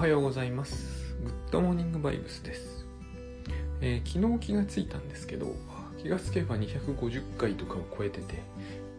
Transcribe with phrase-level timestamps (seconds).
[0.00, 1.14] はようございます。
[1.22, 2.86] グッドモーニングバイブスです。
[3.82, 5.54] えー昨日気がついたんですけど、
[6.02, 8.42] 気がつけば250回とかを超えてて、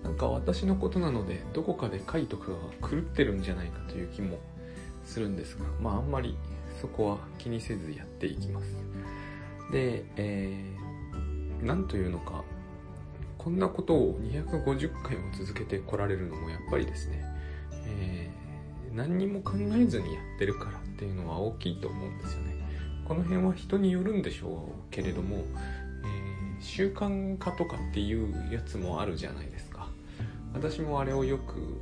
[0.04, 4.38] なんか私のことなので、どこかで回とかが狂ってるんじゃないかという気も
[5.04, 6.38] するんですが、まああんまり
[6.80, 8.68] そこは気にせずやっていきます。
[9.72, 12.44] で、えー、なんというのか、
[13.40, 17.26] こんなことを250回も続けてこられるのもやっぱりですね、
[17.88, 18.42] えー
[18.94, 22.56] 何にも考えずにやってるからっていうのは大きいと思うんですよね。
[23.08, 29.88] この辺は人によるんでしょうけれども、えー習慣化とかっていうやつもあるじゃないですか。
[30.54, 31.82] 私もあれをよく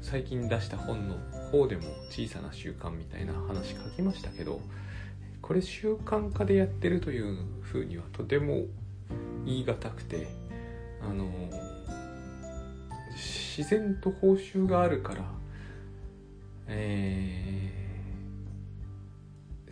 [0.00, 1.16] 最近出した本の
[1.50, 4.60] 方でも小さな習慣みたいな話書きましたけど、
[5.42, 8.66] これ習慣化でやってるというふうにはとても
[9.44, 10.28] 言い難くて、
[11.02, 11.28] あの
[13.10, 15.24] 自然と報酬があるから
[16.68, 17.85] えー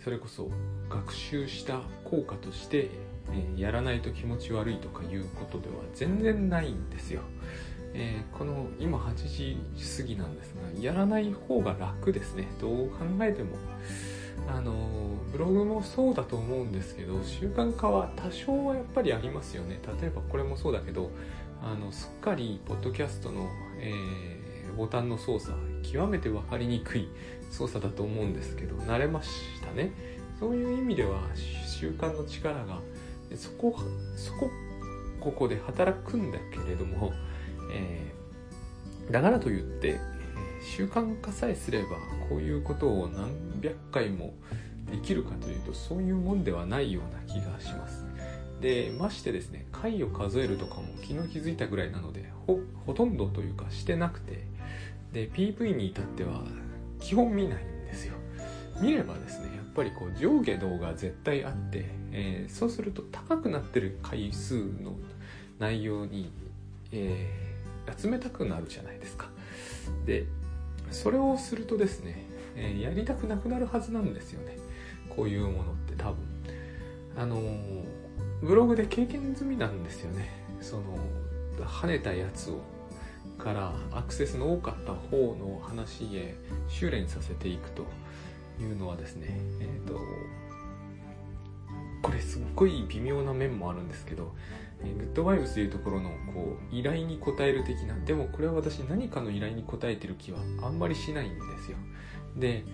[0.04, 0.50] それこそ
[0.90, 2.90] 学習した効果として、
[3.32, 7.22] えやらないと気持ち悪いとかいうことでは全然ないんですよ、
[7.94, 9.56] えーこの今8時
[9.96, 12.48] 過ぎなんですがやらない方が楽ですね。
[12.60, 13.56] どう考えても。
[14.46, 14.74] あの
[15.32, 19.80] ブログもそうだと思うんですけど習慣化は多少はやっぱりありますよね。
[20.00, 21.10] 例えばこれもそうだけど
[21.62, 24.33] あのすっかりポッドキャストの、えー
[24.74, 27.08] ボタンの操作極めて分かりにくい
[27.50, 29.30] 操作だと思うんですけど慣れまし
[29.64, 29.92] たね。
[30.40, 31.20] そういう意味では
[31.66, 32.80] 習慣の力が
[33.36, 33.76] そこ
[34.16, 34.50] そこ
[35.20, 37.12] ここで働くんだけれども、
[37.72, 38.24] えー
[39.10, 40.00] だからといって、
[40.76, 41.88] 習慣化さえすれば
[42.28, 44.32] こういうことを何百回も
[44.90, 48.06] できるかというとそういうもんではないような気がします。
[48.62, 54.46] でましてですね回を数えるとかも昨日気づいたぐらいなのでほほとんどというかしてなくて
[55.14, 56.42] で PV に至っては
[57.00, 58.14] 基本見ないんですよ。
[58.80, 64.96] 見ればですねやっぱりこう上下動画絶対あって、えーそうすると高くなってる回数の
[65.60, 66.30] 内容に、
[66.92, 67.54] えー
[67.96, 69.28] 集めたくなるじゃないですか。
[70.04, 70.26] で
[70.90, 74.56] それをするとですね、えーやりたくなくなるはずなんですよね。
[75.14, 76.16] こういうものって多分。
[77.16, 77.40] あの
[78.42, 80.30] ブログで経験済みなんですよね。
[80.60, 80.98] その
[81.58, 82.73] 跳ねたやつを。
[83.44, 86.34] からアクセスの多かった方の話へ
[86.66, 87.84] 修練させていくと
[88.58, 89.98] いうのはですねえっ、と
[92.00, 94.34] これすっごい微妙な面もあるんですけど、
[94.82, 101.76] えーグッドバイブスというところのこう依頼に応える的なでもこれは私何かの依頼に応えてる気はあんまりしないんですよ。
[102.36, 102.64] で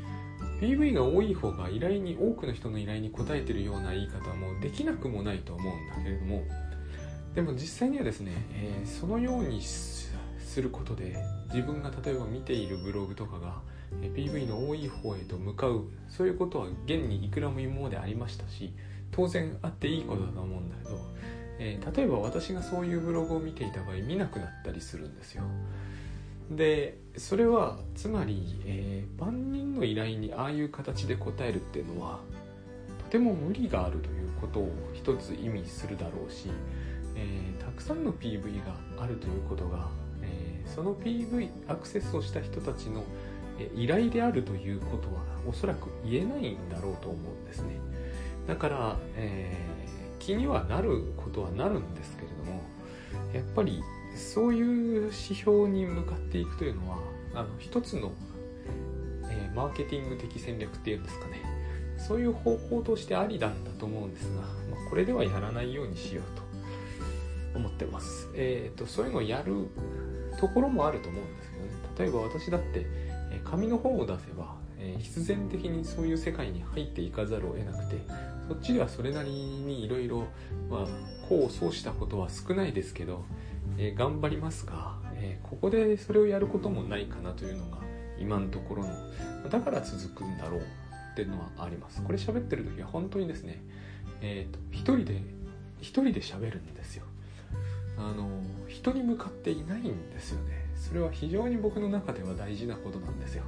[0.60, 6.42] PV が多い方が依頼に多くの人の依頼に応えてるような言い方もできなくもないと思うんだけれども
[7.34, 9.60] でも実際にはですね、えーそのように
[10.50, 11.16] することで
[11.53, 13.61] 自分が例えば見ているブログとかが
[14.03, 18.72] え PV の多い方へと向かうそういうことは現にいくらも今までありましたし
[19.10, 20.99] 当然あっていいことだと思うんだけど、
[21.59, 25.43] えー例えば私がそういうブログを見ていた場合見なくなったりするんですよ。
[26.50, 32.21] でそれはつまり、えー万人の依頼にああいう形で答えるっていうのは
[32.99, 36.49] とても無理があるということを一つ意味するだろうし、
[37.16, 39.89] えーたくさんの PV があるということが、
[40.75, 43.04] その PV アクセスをした人たちの
[43.75, 47.78] 依頼であるということはおそらく言えないんだろうと思うんですね
[48.47, 52.60] だから、えー気にはなることはなるんですけれども
[53.32, 53.82] やっぱり
[54.14, 56.98] そういう指標に向かっていくというのは
[57.34, 58.12] あの一つの、
[59.25, 61.42] えーマーケティング的戦略っていうんですかね
[61.98, 64.47] そういう方法としてありなんだと思うんですが、ま
[64.86, 68.28] あこれではやらないようにしようと思ってます。
[68.34, 69.69] えっ、と、そういうのをやる
[70.41, 71.71] ところもあると思うんですけどね。
[71.99, 72.87] 例えば私だって、
[73.45, 74.56] 紙の本を出せば、
[74.99, 78.01] 必然的にそういう世界に入っていかざるを得なくて、
[78.49, 80.27] そっちではそれなりにいろいろ、
[80.69, 80.87] まあ、
[81.27, 83.25] 功を奏したことは少ないですけど、
[83.78, 87.78] えー頑張りますが、えーここでそれをやることもないかなというのが
[88.19, 88.91] 今のところの、
[89.51, 92.03] だから続くんだろうっていうのはあります。
[92.03, 93.63] これ喋ってる時は本当にですね、
[94.21, 95.22] えっ、と、一人で、
[95.81, 97.04] 一人で喋るんですよ。
[98.00, 98.28] あの、
[98.68, 100.66] 人に向かっていないんですよね。
[100.76, 103.44] それは非常に僕の中では大事なことなんですよ。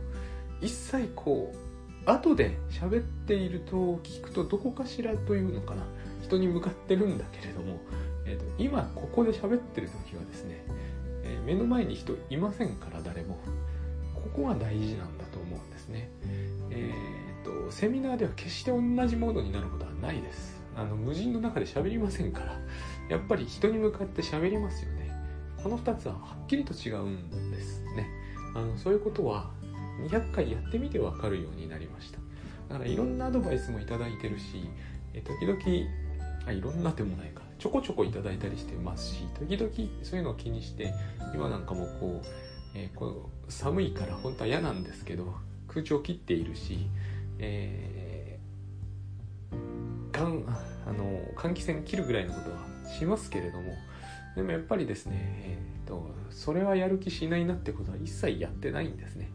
[0.60, 5.84] 一切こう、後で喋っていると聞くとどこかしらというのかな。
[6.22, 7.80] 人に向かってるんだけれども、
[8.24, 10.64] えー、と今ここで喋ってる時はですね、
[11.24, 13.38] えー目の前に人いませんから誰も
[14.14, 16.08] ここが大事なんだと思うんですね
[16.70, 16.92] え
[17.42, 22.58] っ、とセミナーでは決して同じモードになることはないですあの無人の中で喋りませんから
[23.12, 25.12] やっぱり人に向かって喋りますよね。
[25.62, 28.08] この2つははっきりと違うんですね。
[28.54, 29.50] あのそういうことは
[30.08, 32.18] 200回やってみてわかるようになりました。
[32.70, 34.70] だからいろんなアドバイスもいただいてるし、
[35.12, 35.60] え時々
[36.46, 37.42] あいろんなでもないか。
[37.58, 39.70] ちょこちょこいただいたりしてますし時々
[40.02, 40.92] そういうのを気にして
[41.32, 42.26] 今なんかもこう,、
[42.74, 45.32] えー、こう寒いから本当は嫌なんですけど
[45.68, 46.88] 空調切っているし、
[47.38, 50.44] えー、かん
[50.88, 53.74] あの換気扇切るぐらいのことはしますけれども
[54.34, 55.14] でもやっぱりですね、
[55.44, 59.30] えーと、それはやる気しないなってことは一切やってないんですね。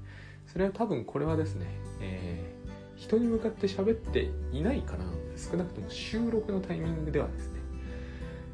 [0.47, 1.67] それは多分これはですね、
[2.01, 4.99] えー、人に向かって喋っていないから
[5.35, 7.59] 少なくとも収録のタイミングではですね、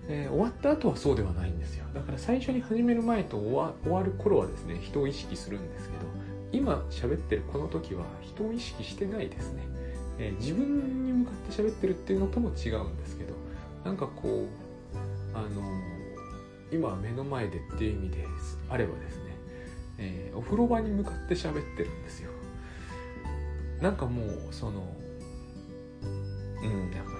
[0.09, 1.85] えー、終わった後はそうではないんですよ。
[1.93, 6.03] だから最初に始める前と終わ終わる頃はですね人を意識するんですけど
[6.51, 9.63] 今喋ってるこの時は人を意識してないですね、
[10.19, 13.33] えー、自分に向かって喋ってるっていうのとも違うんですけど
[13.85, 14.62] なんかこう
[15.33, 15.61] あの
[16.71, 18.27] 今目の前でっていう意味で
[18.69, 19.23] あればですね、
[19.97, 22.31] えー、お風呂場に向かって喋ってるんですよ。
[23.81, 24.95] なんかもうその
[26.01, 27.11] うんやっぱ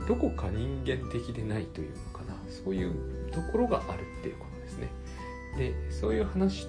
[0.00, 4.88] りどこか人間的でないというのかなそういうところがあるっていうことですね。
[5.56, 6.66] でそういう話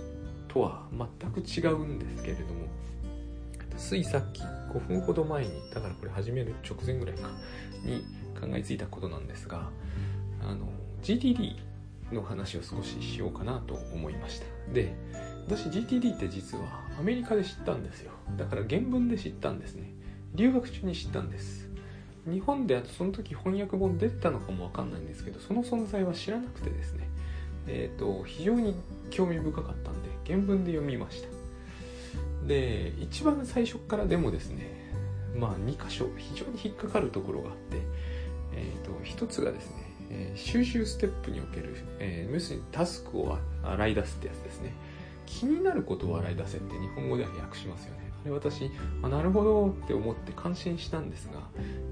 [0.48, 2.68] とは全く違うんですけれども
[3.84, 7.30] ついさっき5分ほど前にだからこれ始める直前ぐらいか
[7.84, 8.04] に
[8.40, 9.70] 考えついたことなんですが
[10.42, 10.68] あの
[11.04, 11.58] GTD
[12.14, 14.46] の話を少ししようかなと思いました。
[14.74, 14.96] で
[15.48, 16.64] 私 GTD って実は
[16.98, 18.14] アメリカで知ったんですよ。
[18.38, 19.92] だから原文で知ったんですね。
[20.34, 21.70] 留学中に知ったんです。
[22.26, 27.10] 日本であとその時翻訳本出てたのかもわかんないんですけどその存在は知らなくてですね。
[27.68, 28.76] えっ、ー、と非常に
[29.10, 31.33] 興味深かったんで原文で読みました。
[32.48, 34.92] で一番最初からでもですね
[35.36, 37.78] まあ2箇所非常に引っかかるところがあって
[38.54, 39.76] えっ、ー、と一つがですね、
[40.10, 44.74] えー、収集ステップにおける、えー、要するにタスクを洗い出すってやつですね。
[45.26, 48.12] 気になることを洗い出せって日本語では訳しますよね。
[48.24, 48.70] で私
[49.02, 51.42] あなるほどって思って感心したんですが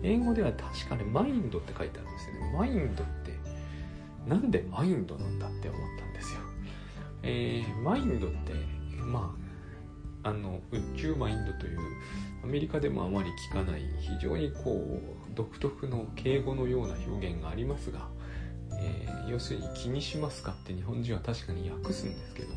[0.01, 2.53] 英語では確かねマインドって書いてあるんですよね。
[2.57, 3.31] マインドって
[4.27, 6.39] なんでマインドなんだって思ったんですよ、
[7.23, 8.53] えー、マインドって
[9.03, 9.40] まあ
[10.23, 11.79] あの宇宙マインドという
[12.43, 18.07] アメリカでもあまり聞かない非常にこう独特の敬語のような表現がありますが、
[18.79, 22.49] えー、要するに気にしますかって日本人は確かに訳すんですけど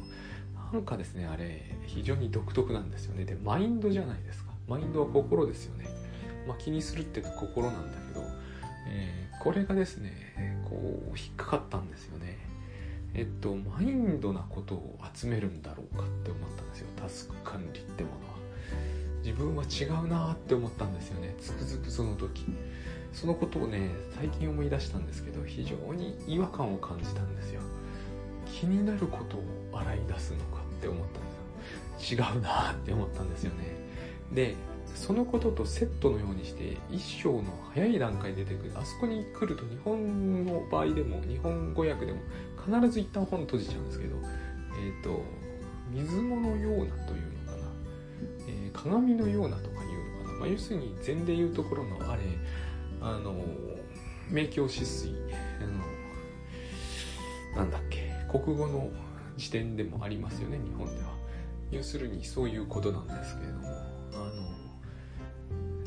[0.73, 3.25] なんかですねあれ非常に独特なんですよね。
[3.25, 4.53] でマインドじゃないですか。
[4.67, 5.87] マインドは心ですよね、
[6.49, 8.27] まあ、気にするっていうか心なんだけど、
[8.89, 12.39] えー、これがですねこう引っかかったんですよね。
[13.15, 16.89] えっとマインドなことを集めるんだろうかって思ったんですよ。
[16.97, 18.35] タスク管理ってものは。
[19.23, 21.35] 自分は違うなって思ったんですよね。
[21.41, 22.45] つくづくその時。
[23.13, 27.61] そのことをね最近思い出したんですけど非常に違和感を感じたんですよ。
[28.47, 31.23] 気になることを洗い出すのかって思ったん
[31.97, 32.25] ですよ。
[32.25, 33.77] 違うなって思ったんですよね。
[34.33, 34.55] で
[34.95, 38.73] そのこととセットのようにして一章の早い段階で出てくる。
[38.75, 42.21] あそこに来ると日本の場合でも日本語訳でも
[42.67, 45.23] 必ず一旦本閉じちゃうんですけどえっ、ー、と
[45.91, 47.67] 水物のようなというのかな、
[48.49, 52.23] えー、鏡のようなとかいうのかな、まあ、要するに禅でいうところのあれ
[53.01, 53.35] あの
[54.31, 55.15] 明鏡止水。
[55.61, 55.67] あ
[57.57, 58.13] のなんだっけ。
[58.31, 58.91] 国語の
[59.37, 61.15] 時点でもありますよね日本では。
[61.71, 63.69] 要するにそういうことなんですけれども
[64.13, 64.33] あの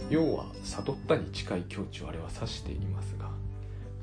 [0.10, 3.30] 要は悟ったに近い境地をあれは指していますが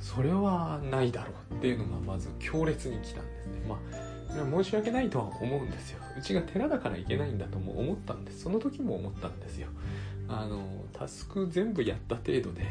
[0.05, 3.63] それはないだろうっていうのがまず強烈に来たんですね。
[3.67, 6.01] まあ申し訳ないとは思うんですよ。
[6.19, 8.43] うちが寺だからいけないんだとも思ったんです。
[8.43, 9.69] その時も思ったんですよ。
[10.29, 12.67] あのタスク全部やった程度で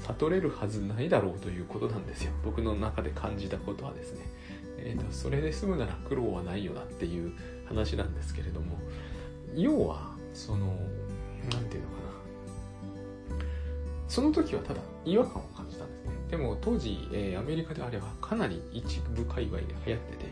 [0.00, 2.32] 悟れるはずないだろうということなんですよ。
[2.44, 4.26] 僕の中で感じたことはですね。
[4.76, 7.32] えーと、それで済むなら苦労はないよなっていう
[7.66, 8.76] 話なんですけれども。
[9.54, 10.66] 要はその
[11.50, 11.96] 何て言うのか
[13.38, 13.44] な。
[14.06, 16.13] その時はただ違和感を感じたんですね。
[16.34, 20.26] でも当時、えー、アメリカであればかなり一部界隈で流行ってて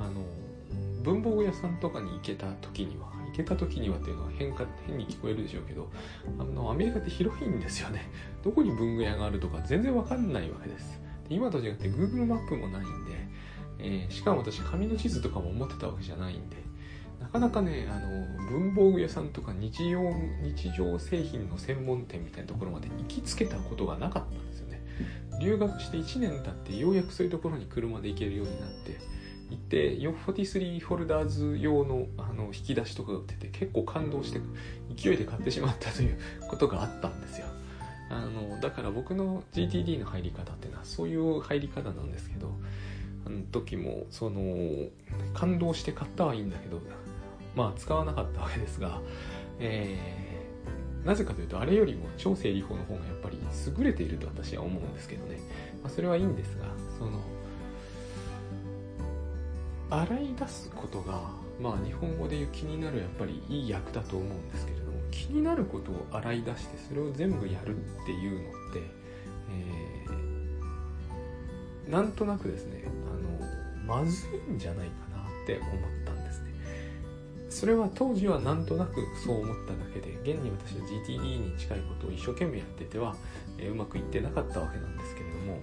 [0.00, 0.24] あの
[1.02, 5.90] 文房具屋さんとかに行けた時には行けた時にはっていうのは変か変に聞こえるでしょうけど
[6.38, 8.08] あのアメリカって広いんですよね。
[8.42, 10.98] どこに文具屋があるとか全然わかんないわけです。
[11.28, 13.12] で今と違って Google マップもないんで
[13.78, 16.56] えー、しかも私紙の地図とかも持ってたわけじゃないんで
[17.20, 20.00] なかなかねあの文房具屋さんとか日常
[20.42, 24.63] 日常製品の専門店みたいなところまで行きつけたことがなかったんですよ。
[25.40, 28.98] 留学して1年経ってようやくそういうところに車で行けるようになって
[29.50, 34.40] 行って43フォルダーズ用のあの引き出しとかが売ってて結構感動して
[34.96, 37.46] 勢いで買ってしまったということがあったんですよ。
[38.10, 42.50] あのだから僕の GTD の入り方っていうのはそういう入り方なんですけど
[43.26, 44.88] あの時もその
[45.32, 46.80] 感動して買ったはいいんだけど
[47.56, 49.00] まあ使わなかったわけですが、
[49.58, 49.98] え
[51.04, 53.38] なぜかというとあれよりも超整理法の方がやっぱり
[53.78, 55.38] 優れていると私は思うんですけどね、
[55.82, 56.64] まあ、それはいいんですが
[56.98, 57.20] その
[59.90, 61.20] 洗い出すことが
[61.60, 68.80] まあ日本語で言う気になるやっぱりいい役だと思うんですけれども気になることを洗い出してそれを全部やるっていうのって、
[69.50, 72.84] えー、なんとなくですね
[73.86, 76.03] あのまずいんじゃないかなって思ったんですね
[77.54, 83.14] それは当時はなんとなくそう思っただけで現に私は GTD に近いことを一生懸命やってては、
[83.58, 85.60] え、うまくいってなかったわけなんですけれども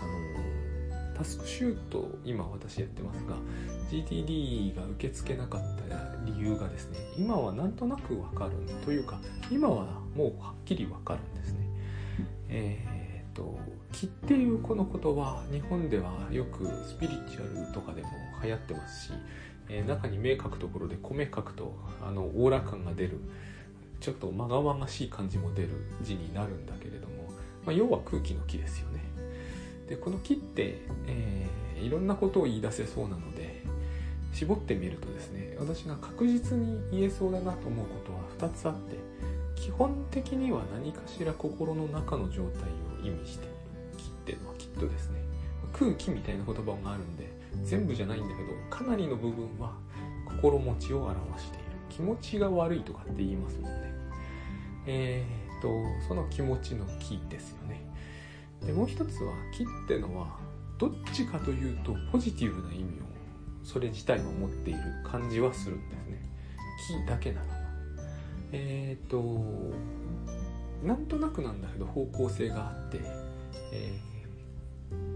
[0.00, 3.34] あのタスクシュート今私やってますが
[3.90, 5.88] GTD が受け付けなかった
[6.24, 8.52] 理由がですね今はなんとなくわかる
[8.84, 9.18] というか
[9.50, 11.68] 今はもうはっきりわかるんですね。
[12.48, 13.58] えっ、と
[13.90, 18.08] 気っていうこの言葉日本ではよくスピリチュアルとかでも
[18.42, 19.12] 流行ってますし、
[19.68, 21.74] えー、中に目書くところで米書くと
[22.06, 23.20] あのオーラ感が出る
[24.00, 25.70] ちょっとまがまがしい感じも出る
[26.02, 27.14] 字になるんだけれども、
[27.64, 29.04] まあ、要は空気の木ですよね。
[29.88, 33.62] でこの木って、えー、いろんなことを言い出せそうなので
[34.32, 37.94] 絞ってみるとですね私が確実に言えそうだなと思うこ
[38.38, 38.96] とは2つあって
[39.56, 42.68] 基本的には何かしら心の中の状態
[43.02, 43.54] を意味している
[43.96, 45.22] 木っていうのはきっとですね
[45.72, 49.72] 空気みたいな言葉があるんで全部じゃないんだけどかなりの部分は
[50.26, 51.64] 心持ちを表している。
[51.88, 53.92] 気持ちが悪いとかって言いますもんね。
[54.86, 55.68] えー、っと
[56.06, 57.80] その気持ちの木ですよね。
[58.64, 60.36] でもう一つは木ってのは
[60.78, 62.86] どっちかというとポジティブな意味を
[63.64, 66.22] それ自体を持っている感じはするんですね。
[67.04, 67.52] 木だけならば。
[68.52, 69.44] えっ、と
[70.82, 73.00] なんとなくなんだけど方向性があって、
[73.72, 73.98] え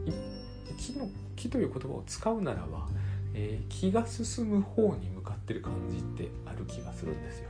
[0.06, 1.08] ー、木の
[1.42, 2.86] 木という言葉を使うならば、
[3.34, 7.48] えー、気が進む方に向かってる感じってある気がするんですよ、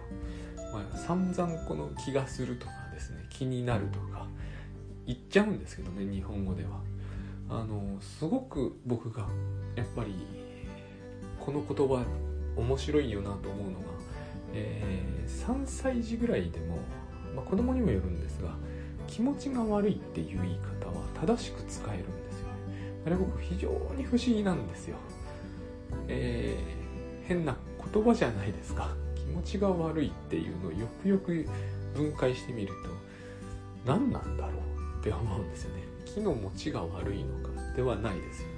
[0.72, 4.26] まあ、散々この気がするとかですね気になるとか
[5.06, 6.80] 言っちゃうんですけどね日本語では。
[7.50, 9.26] あのすごく僕が
[9.76, 10.14] やっぱり
[11.38, 12.02] この言葉
[12.56, 13.86] 面白いよなと思うのが、
[14.54, 16.78] えー、3歳児ぐらいでも、
[17.36, 18.54] まあ、子供にもよるんですが
[19.06, 22.21] 気持ちが悪いっていう言い方は正しく使えるん
[23.04, 24.96] あれ僕非常に不思議なんですよ。
[26.08, 27.56] えー、変な
[27.92, 28.90] 言葉じゃないですか。
[29.14, 31.46] 気持ちが悪いっていうのをよくよく
[31.94, 35.82] 分解してみると何なんだろうって思うんですよね。
[36.04, 38.52] 気の持ちが悪いのかではないですよね。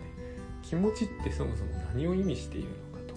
[0.62, 3.14] 気持ちってそもそも何を意味しているのか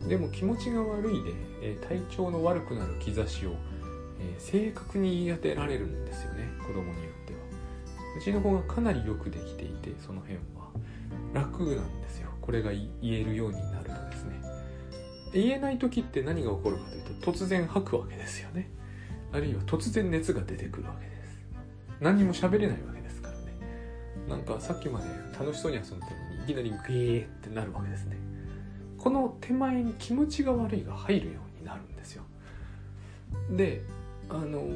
[0.00, 0.08] と。
[0.08, 3.54] でも気持ちが悪いで、えー、体調の悪くなる兆しを、
[4.20, 6.48] えー、正確に言い当てられるんですよね。
[6.60, 7.37] 子供によっては。
[8.18, 10.42] うちの子がかなりよくできていてその辺は。
[11.32, 12.30] 楽なんですよ。
[12.40, 14.40] これが言えるようになるとですね。
[15.32, 18.70] 言えない時って何が起こるかというと突然吐くわけですよね。
[19.32, 21.38] あるいは突然熱が出てくるわけです。
[22.00, 23.52] 何にも喋れないわけですからね。
[24.28, 25.06] なんかさっきまで
[25.38, 28.16] 楽しそうに遊んでたのにいきなりグーってなるわけですね。
[28.96, 32.24] この手前に気持ちが悪いが入るようになるんですよ。
[33.50, 33.82] で
[34.28, 34.66] あの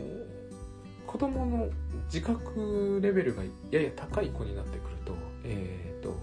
[1.13, 1.69] 子供の
[2.07, 5.15] 自覚レベルがやや高い子になってくると
[5.45, 6.17] えっ、ー、と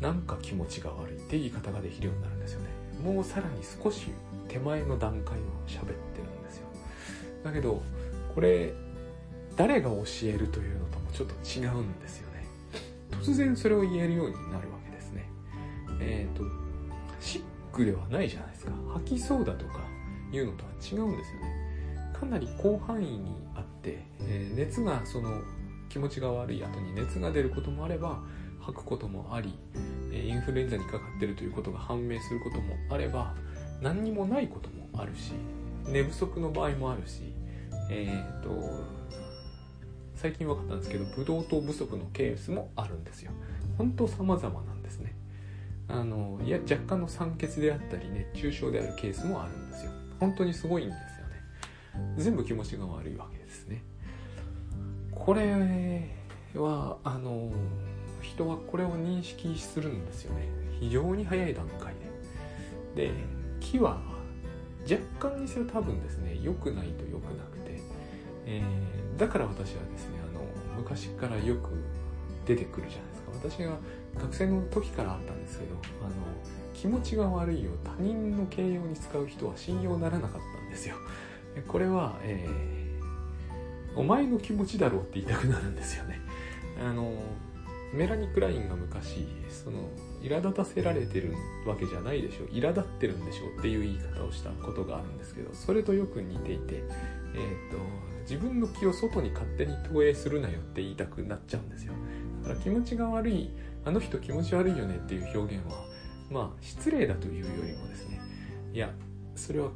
[0.00, 2.68] なんか気持ちが悪いって言い方ができるようになるんですよね
[3.02, 4.08] もうさらに少し
[4.48, 6.68] 手前の段階を喋ってるんですよ
[7.42, 7.82] だけど
[8.34, 8.74] これ
[9.56, 12.38] 誰が教えるというのともちょっと違うんですよね
[13.10, 15.28] 突然それを言えるようになるわけですね。
[16.00, 16.44] えっ、ー、と、
[17.20, 18.72] シックではないじゃないですか。
[18.94, 19.80] 吐きそうだとか
[20.32, 21.57] いうのとは違うんですよね。
[22.18, 25.42] かなり広範囲にあって、えー、熱がその
[25.88, 28.20] 気持ちが悪い後に熱が出ることもあれば、
[28.60, 29.58] 吐くこともあり、
[30.12, 33.34] インフルエンザにかかってるということが判明することもあれば、
[33.80, 35.32] 何にもないこともあるし、
[35.86, 37.32] 寝不足の場合もあるし、
[37.90, 38.98] え、ー、と、
[40.14, 43.30] 最近分かったんですけどブドウ糖不足のケースもあるんですよ。
[43.78, 45.14] 本当様々なんですね。
[45.86, 49.92] あのいや若干の酸欠であったり熱中症であるケースもあるんですよ。
[50.18, 51.17] 本当にすごいんです。
[52.16, 53.82] 全部気持ちが悪いわけですね。
[55.12, 56.08] これ
[56.54, 57.50] はあの
[58.22, 60.48] 人はこれを認識するんですよね。
[60.80, 61.94] 非常に早い段階
[62.94, 63.08] で。
[63.08, 63.12] で
[63.60, 64.00] 木は
[64.82, 67.80] 若干にせよ多分ですね良くないと良くなくて、
[68.46, 70.44] えーだから私はですねあの
[70.76, 71.70] 昔からよく
[72.46, 73.32] 出てくるじゃないですか。
[73.50, 73.76] 私が
[74.14, 76.10] 学生の時からあったんですけどあの
[76.72, 80.94] 気持ちが悪いを他人の形容に使う人は信用ならなかったんですよ。
[81.66, 86.20] これは、えー、お前の気持ちだろうって言いたくなるんですよね。
[86.80, 87.12] あの
[87.92, 89.88] メラニッ・クラインが昔その
[90.22, 91.34] 苛立たせられてる
[91.66, 97.78] わけじゃないでしょ苛立ってるんでしょっていう言い方をしたことがあるんですけどそれとよく似ていて、えーと、
[98.22, 101.94] 自分の気を外に勝手に投影するなよって言いたくなっちゃうんですよ。
[102.42, 103.50] だから気持ちが悪い
[103.84, 105.84] あの人気持ち悪いよねっていう表現は
[106.30, 108.20] まあ失礼だというよりもですね。
[108.74, 108.90] いや
[109.34, 109.70] それは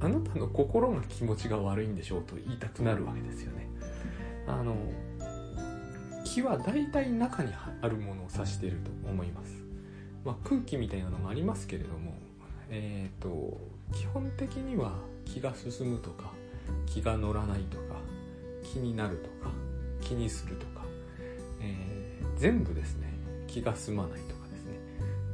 [0.00, 3.68] あなたの心が気持ちが悪いんでしょうと言いたくなるわけですよね。
[4.46, 4.76] あの
[6.24, 7.52] 気は大体中に
[7.82, 9.52] あるものを指していると思います、
[10.24, 12.14] まあ、空気みたいなのもありますけれども
[12.70, 13.58] えっ、ー、と
[13.92, 14.92] 基本的には
[15.24, 16.32] 気が進むとか
[16.86, 17.96] 気が乗らないとか
[18.62, 19.52] 気になるとか
[20.00, 20.84] 気にするとか、
[21.60, 23.12] えー、全部ですね
[23.46, 24.78] 気が済まないとかですね。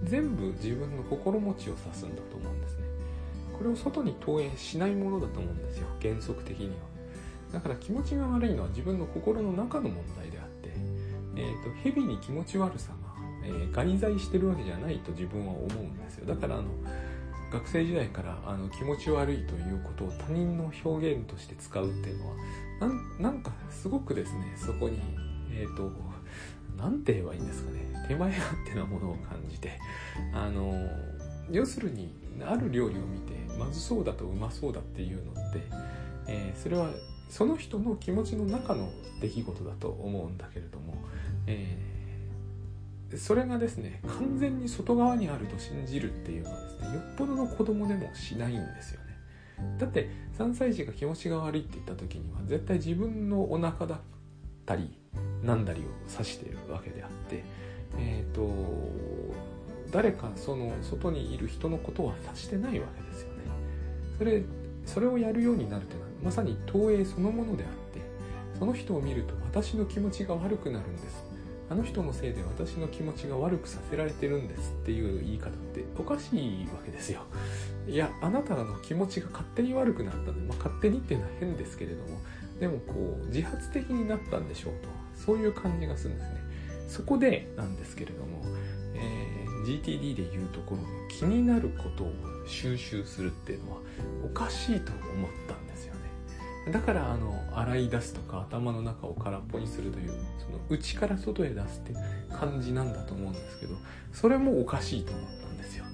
[0.04, 2.85] 全部自分の心持ちを指すんだと思うんですね。
[3.56, 5.87] これを外に投影しないものだと思うんですよ。
[6.00, 6.75] 原則的には。
[7.52, 10.70] だから気持ちが悪いのは自分の心の中の問題であって、
[11.37, 12.96] えーと、蛇に気持ち悪さが、
[13.44, 16.26] えー、外在してるわけじゃないと自分は思うんですよ。
[16.26, 16.64] だからあの
[17.52, 22.34] 学生時代からあの気持ち悪いということを他人の表現として使うっていうのは
[23.20, 24.99] なんかすごくですねそこに
[25.52, 25.92] えっ、ー、と
[26.76, 27.84] 何て言えばいいんですかね。
[28.08, 29.78] 手前勝手なものを感じて
[30.34, 30.75] あの
[31.50, 32.12] 要するに
[32.44, 33.20] ある料理を見
[33.58, 35.62] まずそうだとうまそうだっていうのって、
[36.28, 36.88] えー、それは
[37.28, 40.94] その人の気持ちの中の出来事だと思うんだけれども、
[41.46, 49.14] えー、それがですね完全に外側にあると信じるっていうのはですねよっぽどの子供でもしないんですよね。
[49.78, 53.99] だって3歳児が気持ちが悪いって言った時には絶対自分のお腹だっ
[54.66, 54.90] たり
[55.42, 57.44] なんだりを指しているわけであって
[57.96, 58.50] えっ、ー、と
[59.90, 63.34] 誰かその外にいる人のことは指してないわけですよ。
[64.18, 64.42] それ
[64.87, 68.00] それをやるようになるというのはまさに投影そのものであって
[68.59, 71.25] その人を見ると私の気持ちが悪くなるんです。
[71.71, 77.23] あの人のせいで私の気持ちが悪くさせられてるんですっていう言い方っておかしいわけですよ。
[77.88, 82.21] いやあなたの気持ちが勝手に悪くなったんで、まあ、勝手にっていうのは変ですけれども
[82.60, 86.36] でもこう自発的になったんでしょうとそういう感じがするんですね。
[86.86, 88.43] そこでなんですけれども、
[88.95, 92.12] えー、GTD でいうところの気になることを
[92.47, 93.78] 収集するっていうのは
[94.25, 96.73] おかしいと思ったんですよね。
[96.73, 101.95] だからあの洗い出すとか頭の中を空っぽにするというその内から外へ出すって
[102.35, 103.76] 感じなんだと思うんですけど
[104.13, 105.85] それもおかしいと思ったんですよ。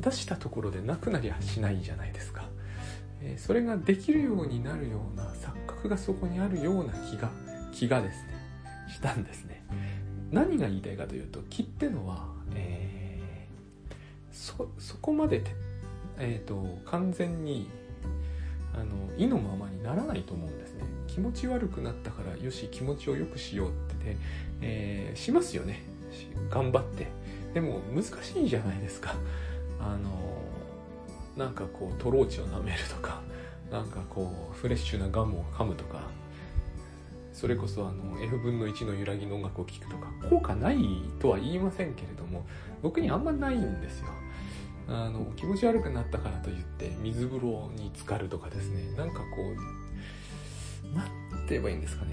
[0.00, 2.48] 出したところでなくなりゃしないじゃないですか、
[3.38, 7.30] それができるようになるような錯覚がそこにあるような気が
[7.72, 8.34] 気がですね
[8.88, 9.64] したんですね。
[10.30, 13.94] 何が言いたいかというと気ってのは、えー、
[14.32, 15.42] そそこまで
[16.18, 17.68] えーと、完全に
[18.74, 20.84] あの意のままにならないと思うんですね。
[21.06, 24.16] 気持ち悪くなったからよし気持ちを良くしようってね、
[24.60, 25.82] えー、しますよね。
[26.50, 27.06] 頑張って。
[27.54, 29.14] でも難しいじゃないですか。
[29.80, 30.36] あの
[31.36, 33.20] なんかこうトローチを舐めるとか
[33.70, 36.00] なんかこうフレッシュなガムを噛むとか
[37.32, 40.78] それこそあの F 分の1の揺らぎの音楽を聴くとか効果ない
[41.20, 42.46] とは言いませんけれども
[42.82, 44.06] 僕にあんまないんですよ。
[44.88, 48.96] あの気持ち悪くなったからといって水風呂に浸かるとかですね。
[48.96, 51.04] なんかこう何
[51.46, 52.12] て言えばいいんですかね。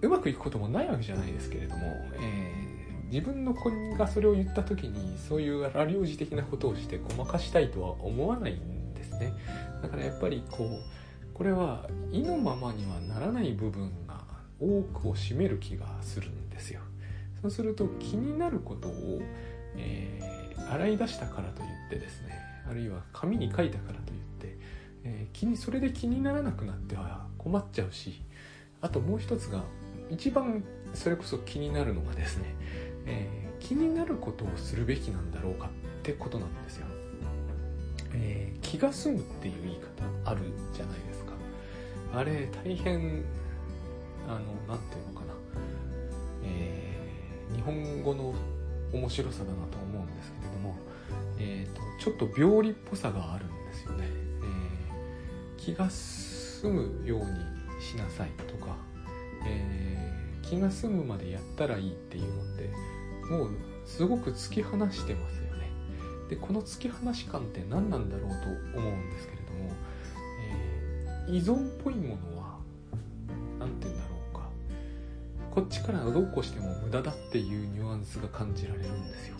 [0.00, 1.82] うまくいくこともないわけじゃないですけれども、
[2.14, 9.32] えー、自分の子がそれを言った時にそういう荒療治的なことをしてごまかしたいとは思わないんですね。
[9.82, 14.22] だからやっぱりこうこれは意のままにはならない部分が
[14.60, 16.80] 多くを占める気がするんですよ。
[17.40, 19.20] そうすると気になることを、
[20.56, 22.38] 洗い出したからといってですね
[22.68, 24.58] あるいは紙に書いたからといって、
[25.04, 28.22] えー、気にそれで気にならなくなっては困っちゃうし
[28.80, 29.62] あともう一つが
[30.10, 32.54] 一番それこそ気になるのがですね、
[33.06, 35.70] えー、気になることをするべきなんだろうかっ
[36.02, 36.86] てことなんですよ、
[38.14, 40.42] えー、気が済むっていう言い方ある
[40.74, 41.32] じゃないですか。
[42.14, 43.24] あれ大変
[44.28, 45.34] あの何て言うのかな、
[46.44, 48.34] えー、日本語の
[48.92, 50.76] 面白さだなと思うんですけれども、
[51.38, 57.26] えーと、ちょっと病理っぽさがあるんですよね、えー、気が済むように
[57.82, 58.76] しなさいとか、
[59.46, 62.70] えー、気が済むまでやったらいいっていうのって
[63.28, 63.50] もう
[63.86, 65.70] すごく突き放してますよね。
[66.28, 69.70] でこの突き放し感って何なんだろうと思うんですけれども、
[71.26, 72.58] えー、依存っぽいものは
[73.58, 74.11] 何て言うんだろう。
[75.54, 79.36] こっちからどうこしても無駄だっていうニュアンスが感じられるんですよ、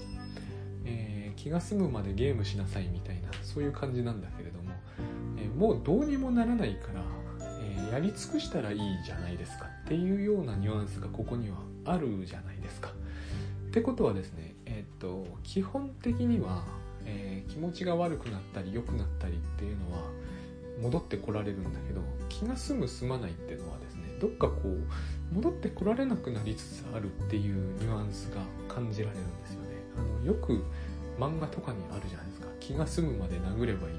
[0.85, 4.73] えー、気が済むまでゲームしなさいみたいなそういう感じなんだけれども、
[5.39, 7.03] えー、もうどうにもならないから、
[7.63, 12.91] えー、やり尽くしたらいいじゃないですかっていうようなニュアンスがここにはあるじゃないですか、
[13.69, 16.65] ってことはですねえっ、と基本的には、
[17.07, 20.03] え、気持ちが悪くなったり良くなったりっていうのは
[20.83, 28.43] 戻ってこられるんだけど気が済む済まないっていうのはですねどっかこう戻ってこられなくなりつつあるっていうニュアンスが
[28.73, 29.69] 感じられるんですよね。
[29.97, 30.63] あのよく
[31.19, 32.49] 漫画とかにあるじゃないですか。
[32.61, 33.95] 気が済むまで殴ればいい。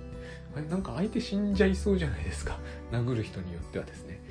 [0.55, 2.57] あれなんか相手死んじゃいそうじゃないですか。
[2.91, 4.21] 殴る人によってはですね。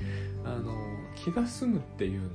[0.45, 0.75] あの
[1.15, 2.31] 気が済むっていうのっ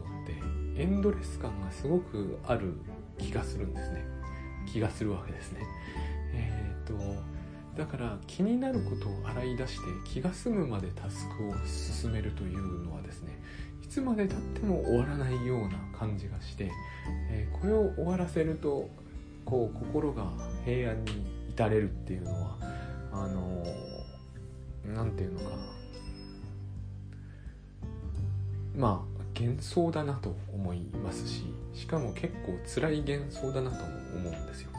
[0.77, 2.75] てエンドレス感がすごくある
[3.19, 4.05] 気がするんですね。
[4.67, 5.61] 気がするわけですね。
[6.35, 7.39] えっ、ー、と
[7.79, 13.41] だから気になることを洗い出して気が済むまでタスクを進めるというのはですね
[13.89, 16.71] つまでたっても終わらないような感じがして、
[17.31, 18.89] えー、これを終わらせると
[19.45, 20.31] こう心が
[20.65, 22.57] 平安に至れるっていうのは
[23.13, 23.65] あの
[24.85, 25.57] 何て言うのか
[28.77, 34.71] まあ幻想だなと思いますししかも結構辛い幻想だなと思うんですよ。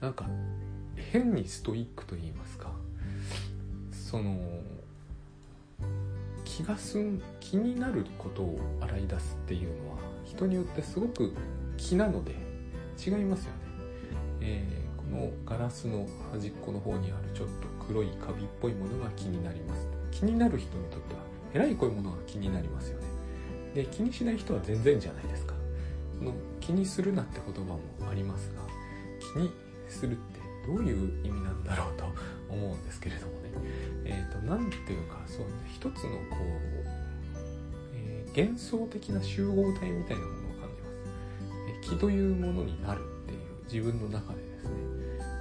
[0.00, 0.26] なんか
[0.96, 2.72] 変にストイックと言いますか
[3.90, 4.36] その
[6.56, 11.32] 気がすん気になることを洗い出すっていうのは人によってすごく
[11.76, 12.30] 気なので
[13.04, 13.58] 違いますよね、
[14.40, 19.88] えー、このガラスの端っこの方にあるちょっと黒いカビっぽいものが気になります。
[20.12, 21.20] 気になる人にとっては
[21.54, 23.06] えらいこういうものが気になりますよね。
[23.74, 25.54] で気にしない人は全然じゃないですか。
[26.20, 28.62] この気にするなって言葉もありますが
[29.34, 29.50] 気に
[29.88, 32.04] するってどういう意味なんだろうと
[32.48, 33.43] 思うんですけれども
[34.04, 36.88] え、ー、と何ていうかそう一つのこう、
[37.94, 41.04] えー、幻想的な集合体みたいなものを感じます、
[41.68, 44.70] えー、気というものになるっていう自分の中でですね。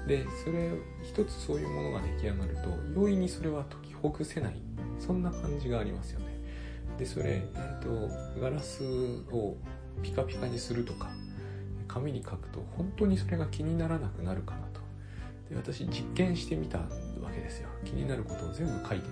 [0.07, 0.71] でそれ
[1.03, 2.55] 一つそういうものが出来上がる
[2.93, 4.55] と容易にそれは解きほぐせない。
[4.99, 6.25] そんな感じがありますよね。
[6.97, 8.83] でそれ、えーとガラス
[9.31, 9.57] を
[10.01, 11.09] ピカピカにするとか
[11.87, 14.81] 紙に書くと本当にそれが気にならなくなるかなと。
[15.49, 16.95] で私実験してみたわけ
[17.43, 17.69] ですよ。
[17.85, 19.05] 気になることを全部書いて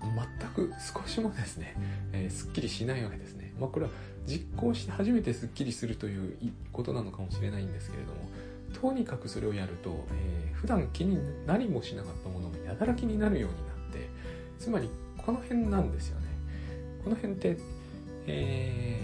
[0.00, 1.76] 全く少しもですね、
[2.12, 3.54] えー、すっきりしないわけですね。
[3.60, 3.92] まあこれは
[4.26, 6.36] 実行して初めてすっきりするという
[6.72, 8.18] ことなのかもしれないんですけれども
[8.72, 14.08] とにかくそれをやると、えー、普段気になりもしなかったものがやだら気になるようになって
[14.58, 16.26] つまりこの辺なんですよね。
[17.02, 17.56] この辺って、
[18.26, 19.00] え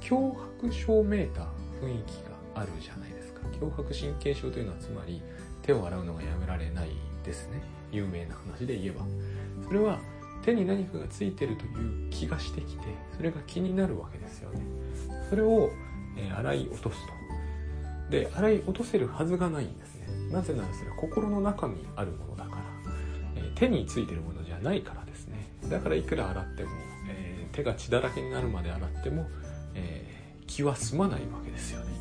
[0.00, 1.42] ー、脅迫症めいた
[1.82, 2.12] 雰囲気
[2.54, 3.40] があるじゃないですか。
[3.60, 5.20] 脅迫神経症というのはつまり
[5.62, 6.90] 手を洗うのがやめられない
[7.24, 7.60] ですね。
[7.90, 9.04] 有名な話で言えば。
[9.66, 9.98] それは
[10.44, 12.82] 手に何かがついてるという気がしてきて
[13.16, 14.60] それが気になるわけですよね。
[15.30, 15.70] それを、
[16.16, 17.12] えー、洗い落とすと。
[18.10, 20.06] で洗い落とせるはずがないんですね。
[20.30, 22.62] なぜならそれは心の中にあるものだから、
[23.36, 25.48] えー、手についてるものじゃないからですね。
[25.68, 26.70] だからいくら洗っても、
[27.08, 29.26] えー、手が血だらけになるまで洗っても、
[29.74, 30.04] え
[30.46, 31.92] 気は済まないわけですよね。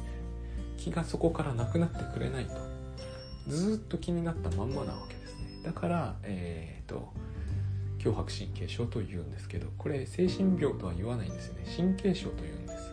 [0.78, 2.52] 気がそこからなくなってくれないと。
[3.48, 5.62] ずっと気になったまんまなわけですね。
[5.64, 7.12] だからえっ、ー、と
[8.00, 11.66] 強迫神経症というんですけどこれ精神病とは言わないんですよね。
[11.76, 12.92] 神経症というんです。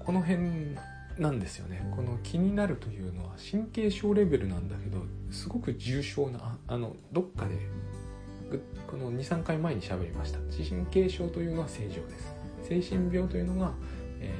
[0.00, 0.76] この辺
[1.18, 1.86] なんですよね。
[1.94, 7.58] この気になるというのは神経症レベルなんだけどすごく重症なあのどっかで
[8.86, 10.38] この23回前に喋りました。
[10.50, 12.42] 神経症というのは正常です。
[12.62, 13.72] 精神病というのが、
[14.20, 14.30] え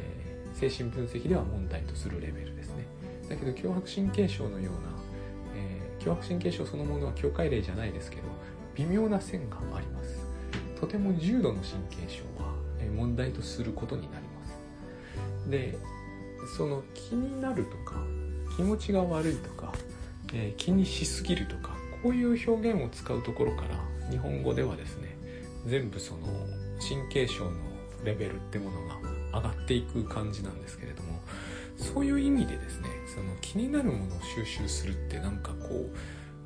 [0.55, 2.62] ー、精神分析では問題とするレベルです。
[3.33, 4.81] だけど強迫神経症のような、
[5.57, 8.23] えー、強迫神経症そのものは境界例じゃないですけど
[8.75, 10.21] 微妙な線があります。
[10.81, 15.51] とても重度の神経症は、え、問題とすることになります。
[15.51, 15.79] で
[16.57, 17.95] その気になるとか
[18.57, 19.73] 気持ちが悪いとか、
[20.33, 25.16] えー、気にしすぎるとかこういう表現を使うところから日本語ではですね
[25.66, 26.27] 全部その
[26.81, 27.53] 神経症の
[28.05, 31.21] レベルってものが上がっていく感じなんですけれども
[31.77, 35.97] そういう意味でですねその気になるものを収集するってなんかこう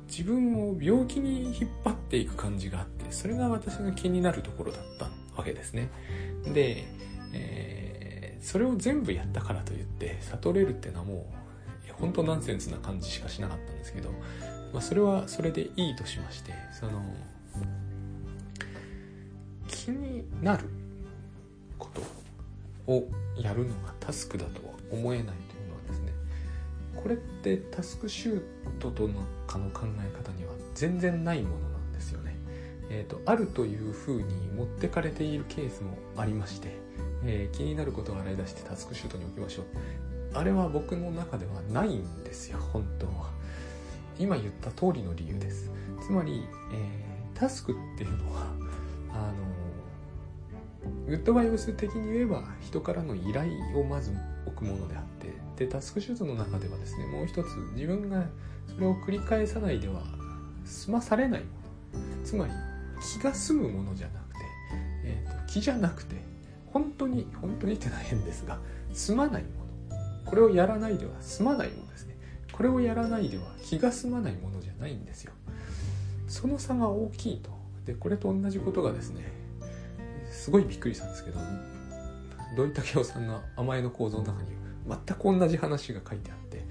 [0.07, 5.89] 自分を病気に引っ張っていく感じがあってそれが私が気になるところだったわけですね。
[6.53, 6.85] で、
[7.33, 14.11] えー、それを全部やったからといって悟れるっていうのはもう本当ナンセンスな感じしかしなかったんですけど、
[14.73, 17.01] まあ、それはそれでいいとしましてその
[19.67, 20.65] 気になる
[21.77, 22.01] こと
[22.87, 26.13] をやるのがタスクだとは思えないというのはですね
[26.95, 28.41] これってタスクシュー
[28.79, 32.35] トとのかの考え方には全然ないものなんですよね。
[32.89, 36.69] えーと、あるというふうに持ってかれているケースもありまして、
[37.25, 39.65] えー、気になることを洗い出してタスクシュートに置きましょう。
[40.33, 43.31] あれは僕の中ではないんですよ本当は。
[44.19, 45.69] 今言った通りの理由です。
[46.01, 48.47] つまり、えー、タスクっていうのは
[49.11, 49.56] あの
[51.07, 54.11] グッドバイブス的に言えば人からの依頼をまず
[54.45, 58.25] 置くものであってでタスクシュートの中ではですねもう一つ自分が
[58.67, 60.03] それを繰り返さないでは
[60.65, 62.25] 済まされないもの。
[62.25, 62.51] つまり
[63.01, 64.39] 気が済むものじゃなくて、
[65.05, 66.17] えーと、気じゃなくて
[66.67, 68.59] 本当に本当にってのは変ですが
[68.91, 70.29] 済まないもの。
[70.29, 72.17] これをやらないでは済まないものですね。
[72.51, 75.31] これをやらないでは気が済まないものじゃないんですよ。
[76.27, 77.49] その差が大きいと。
[77.85, 79.36] でこれと同じことがですね
[80.47, 81.41] すごいびっくりしたんですけど
[82.55, 84.51] 土井武雄さんが甘えの構造の中に
[84.87, 86.63] 全く同じ話が書いてあって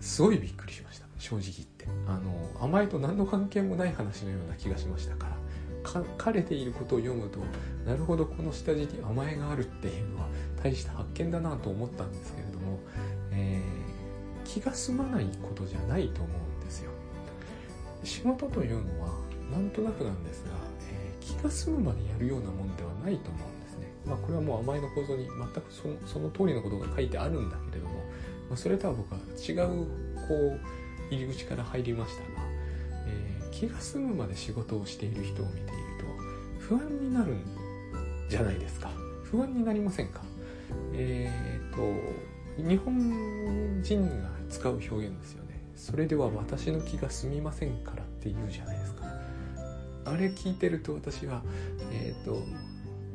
[0.00, 1.86] すごいびっくりしました正直言って。
[2.06, 5.36] あの甘えと何の関係もない話のような気がしましたから
[5.90, 7.38] 書かれていることを読むと
[7.84, 10.28] なるほどこの下地に甘えがあるっていうのは
[10.62, 12.78] 大した発見だなと思ったんですけれども、
[13.32, 16.90] えー、気が済まないことじゃないと思うんですよ。
[18.04, 19.10] 仕事というのは
[19.52, 20.73] なんとなくなんですが、
[21.24, 23.88] 気が済むまでやるようなもんではないと思うんですね。
[24.06, 27.94] まあこれはもう甘えの構造に全くそのその通りのことが書いてあるんだけれども、
[28.50, 29.86] まあ、それとは僕は違う
[30.28, 30.60] こう
[31.10, 32.46] 入り口から入りましたが、
[33.06, 35.68] えー、気が済むまで仕事をしている人を見ている
[36.58, 37.40] と不安になるん
[38.28, 38.90] じゃないですか。
[39.22, 40.20] 不安になりませんか。
[40.92, 45.60] えっ、と日本人が使う表現ですよね。
[45.74, 49.03] それでは私の気が済みませんからって言うじゃないですか。
[50.04, 51.42] あれ聞いてると私は
[51.92, 52.42] えっ、と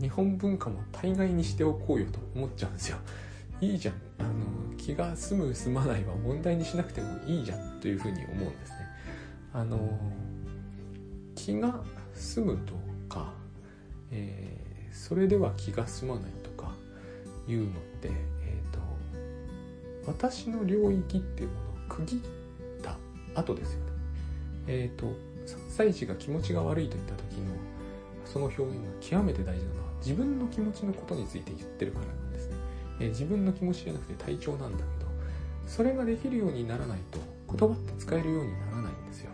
[0.01, 2.97] 日本文化も大概にしておこうよと思っちゃうんですよ。
[3.61, 3.95] いいじゃん。
[4.19, 4.29] あの
[4.77, 8.77] 気が済む済まないは問題にしなくてもいいじゃんというふうに思うんですね。
[9.53, 9.99] あの
[11.35, 11.81] 気が
[12.13, 12.73] 済むと
[13.13, 13.33] か、
[14.11, 16.73] えー、それでは気が済まないとか
[17.47, 17.71] いうのっ
[18.01, 18.09] て、
[18.43, 18.79] えーと、
[20.07, 22.19] 私の領域っていうものを区切っ
[22.81, 22.97] た
[23.35, 23.85] 後ですよね。
[24.67, 25.13] えっ、ー、と
[25.55, 27.53] 3歳児が気持ちが悪いといった時の
[28.25, 32.55] その表現が極めて大事なのは自分の気持ちのことについて言ってるからなんですね
[32.99, 35.09] えー、自分の気持ちじゃなくて体調なんだけど
[35.67, 37.19] それができるようにならないと
[37.57, 39.31] 言葉って使えるようにならないんですよ。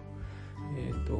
[0.77, 1.19] えっ、ー、と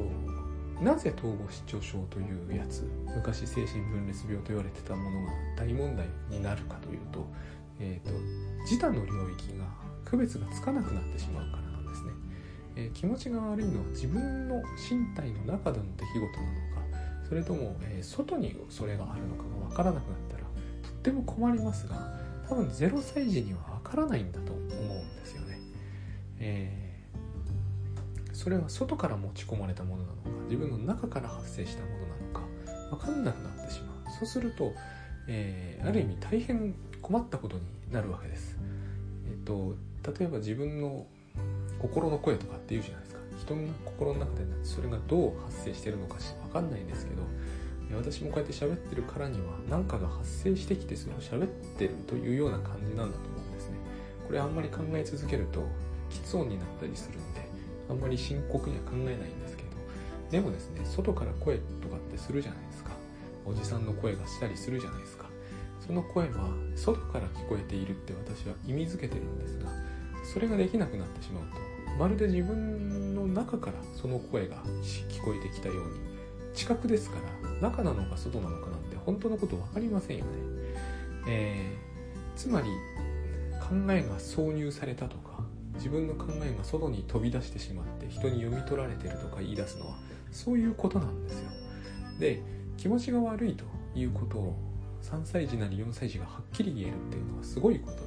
[0.82, 7.26] なぜ統合失調症というやつ昔精神分裂病と言われてたものが大問題になるかというと,、
[7.80, 8.12] えーと、
[8.62, 9.64] 自他の領域が
[10.04, 11.62] 区別がつかなくなってしまうから、
[12.76, 20.42] えー、気持ちが悪いのは自分の身体の中での出来事なのかそれとも、えー、外にそれがあるのかが分からなくなったら
[20.82, 21.96] とっても困りますが
[22.48, 25.58] 多分0歳児にはわからないんだと思うんですよね。
[26.38, 34.72] えー、それは外から持ち込まれたものなのか自分の中から発生したものなのか分かんなくなってしまうそうすると、
[35.26, 38.56] えー、ある意味大変困ったことになるわけです。
[39.28, 39.74] えっ、と
[40.18, 41.06] 例えば自分の
[41.78, 43.20] 心の声とかって言うじゃないですか。
[43.38, 47.22] 人の心の中でそれがどう発生してるのか分かんないんですけど
[47.96, 53.76] 私もこうやって喋ってるからには何かが発生してきてそれを喋ってるというような感じなんだと思うんですね。
[54.26, 55.62] これあんまり考え続けると
[56.10, 57.46] 喫音になったりするんで
[57.88, 59.68] あんまり深刻には考えないんですけど
[60.30, 62.90] でもですね外から声とかってするじゃないですか。
[63.44, 65.26] おじさんの声がしたりするじゃないですか。
[65.86, 69.70] その声は外から聞こえているって私は意味づけてるんですが
[70.32, 71.56] それができなくなってしまうと
[71.98, 75.82] まるで自分の中からその声が聞こえてきたように
[76.54, 77.16] 近くですか
[77.50, 80.30] ら中なのか外なのかなんて本当のこと分かりませんよね。
[81.28, 82.68] えー、つまり
[83.60, 85.40] 考えが挿入されたとか
[85.74, 89.96] 自分の考えが外に飛び出してしまって人に読み取られてるとか言い出すのは
[90.30, 91.50] そういうことなんですよ。
[92.18, 92.42] で
[92.76, 94.56] 気持ちが悪いということを
[95.02, 98.05] 3歳児なり4歳児がはっきり言えるっていうのはすごいこと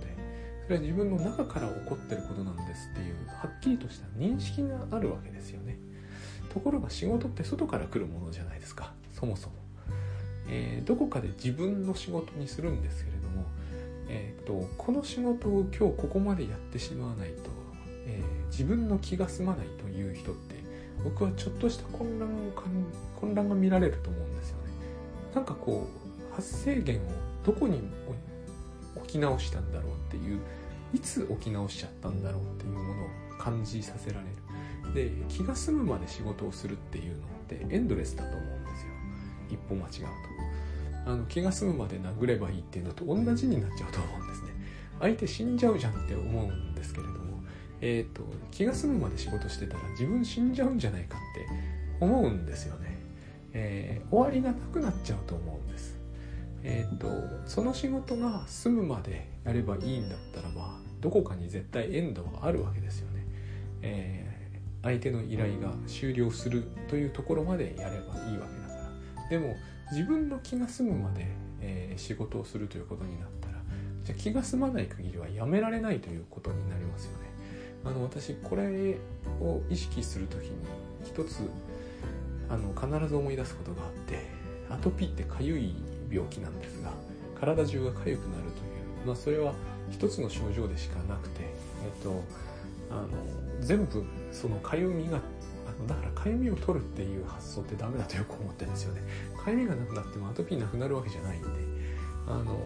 [0.69, 5.77] れは自分の中から起こってることなんですっていうはっきりとした認識があるわけですよね。
[6.53, 8.93] ところが仕事って外から来るものじゃないですか。
[9.13, 9.55] そもそも、
[10.47, 13.45] えー、どこかで自分の仕事にするんですけれども、
[14.07, 17.49] えーと、この仕事を今日ここまでやってしまわないと、
[18.05, 20.55] えー、自分の気が済まないという人って
[21.03, 22.51] 僕はちょっとした混乱を
[23.19, 24.71] 混乱が見られると思うんですよね。
[25.35, 25.87] なんかこ
[26.31, 27.11] う発生源を
[27.45, 27.81] どこに
[28.95, 30.39] 置き直したんだろうっていう
[30.93, 34.93] いつ置き直しちゃったんだろうっていうものを感じさせられる。
[34.93, 38.91] で気が済むまで仕事をするっていうのってエンドレスだと思うんですよ。
[39.49, 39.91] 一歩間違う
[41.05, 41.11] と。
[41.11, 44.49] あの気が済むまで殴ればいいっていうのと同じになっちゃうと思うんですね。
[44.99, 47.41] 相手死んじゃうじゃんって思うんですけれども
[47.81, 51.47] えっ、ー、と気が済むまで仕事してたら自分死んじゃうんじゃないかって
[52.03, 52.97] 思うんですよね、
[53.53, 55.97] えー、終わりがなくなっちゃうと思うんです。
[56.63, 57.07] えっ、ー、と
[57.47, 63.25] その仕事が済むまでやればいいんだったらばどこかに絶対エンドはあるわけですよね、
[63.81, 64.29] え
[64.83, 69.29] 相手の依頼が終了するというところまでやればいいわけだから。
[69.29, 69.55] でも
[69.91, 71.27] 自分の気が済むまで、
[71.61, 73.55] えー、仕事をするということになったら
[74.03, 77.29] じゃ気が済まない限りはやめられないということになりますよね。
[77.83, 78.97] あの私これ
[79.41, 80.51] を意識する時に
[81.03, 81.39] 一つ
[82.49, 84.25] あの必ず思い出すことがあって
[84.69, 85.75] アトピーってかゆい
[86.11, 86.91] 病気なんですが
[87.39, 88.68] 体中が痒くなるという、
[89.05, 89.53] まあ、それは
[89.91, 91.47] 一つの症状でしかなくて、え
[91.99, 92.23] っと、
[92.91, 93.07] あの
[93.61, 95.17] 全部そのかゆみが
[95.67, 99.01] あのだからかゆみを取るっていう発想ってダメだとよく思ってるんですよね。
[99.43, 101.47] かゆみがなくなってもアトピーなくなるわけじゃないんで
[102.27, 102.59] あの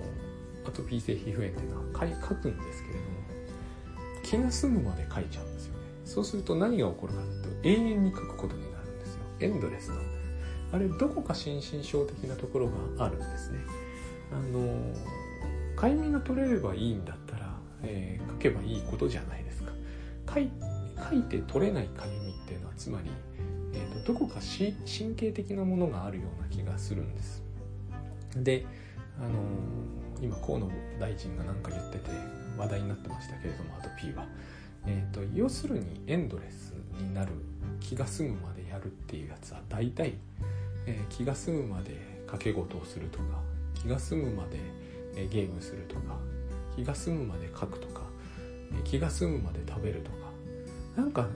[0.65, 3.23] アトピー性皮膚炎っていうのはか書くんですけれども
[4.23, 5.79] 気が済むまで書いちゃうんですよね。
[6.05, 9.19] そうすると何が起こるかというと永遠に書くことになるんですよ。
[9.39, 9.95] エンドレスな
[10.73, 12.67] あれどこか心身症的なところ
[12.97, 13.59] があるんですね。
[14.31, 14.93] あの
[15.83, 19.73] かゆみが取れればいいんだったら、えー、書けばいいことじゃないですか。
[20.33, 20.49] 書い
[21.09, 23.11] 書いて取れないかゆみっていうのはつまり、
[23.73, 27.43] えーと、どこかし神経的なものがあるような気がするんです。
[28.37, 28.65] で
[29.19, 32.11] あのー、今河野大臣が何か言ってて
[32.57, 34.25] 話題になってましたけれどもアトピーは、
[34.87, 37.33] えーと、要するにエンドレスになる
[37.81, 40.13] 気が済むまでやるっていうやつは大体、
[40.85, 43.41] えー、気が済むまで掛け事をするとか
[43.73, 44.59] 気が済むまで、
[45.15, 46.17] えー、ゲームするとか
[46.75, 48.01] 気が済むまで書くとか、
[48.71, 50.17] えー、気が済むまで食べるとか
[50.95, 51.27] なんか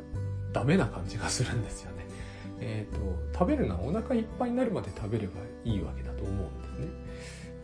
[0.54, 2.08] ダメな感じがするんですよね。
[2.60, 3.00] えっ、と
[3.38, 6.88] 食べるのはお腹いっぱいになるまで食べればいいわけだと思うんですね。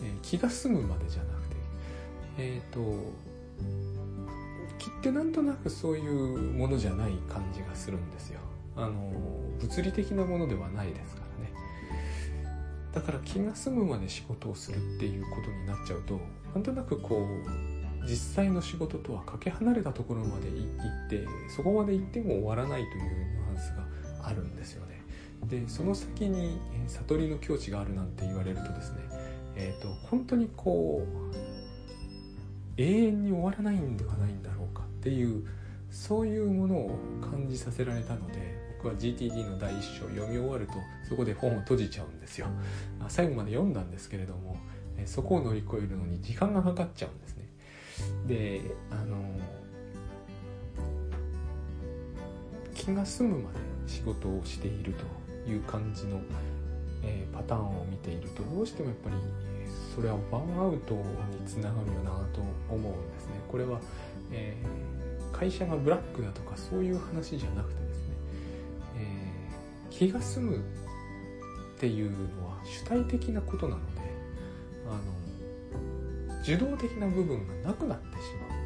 [0.03, 1.55] え気が済むまでじゃなくて
[2.37, 2.79] えっ、と
[4.77, 8.39] 気ってなんとなくそういうものじゃない感じがするんですよ
[8.75, 9.13] あの
[9.61, 11.22] 物理的なものではないですか
[12.93, 16.19] だから気が済むまで仕事をするっていうことになっちゃうと
[16.53, 20.65] なんとなくこう実際の仕事とはかけ離れたところまで行
[21.07, 21.25] って
[21.55, 23.69] そこまで行っても終わらないというニュアンス
[24.21, 25.01] があるんですよね。
[25.45, 28.99] でその先に悟りの境地があるなんて言われるとですね
[29.55, 31.35] えっ、ー、と本当にこう
[32.77, 35.45] 永遠に終わらないんではないんだろうかっていう
[35.89, 40.73] そういうものを感じさせられたので僕は GTD の第一章読み終わると
[41.13, 42.47] そこで本を閉じちゃうんですよ。
[43.07, 44.57] 最後まで読んだんですけれども
[45.05, 47.47] そこを乗り越えるのに時間がかかっちゃうんですね。
[48.25, 49.17] であの
[52.73, 54.95] 気が済むまで仕事をしている
[55.45, 56.19] という感じの、
[57.03, 59.15] えー、パターンを見ているとどうしてもやっぱり
[59.95, 61.03] それはバーンアウトに
[61.45, 62.41] つながるよなと
[62.73, 63.33] 思うんですね。
[63.51, 63.79] これは、
[64.31, 68.03] えー、会社がブラックだとかそういう話じゃなくてですね、
[68.97, 70.82] えー、気が済む
[71.75, 74.01] っていうのは主体的なことなので
[74.87, 78.17] あの受動的な部分がなくなってし
[78.49, 78.63] まう。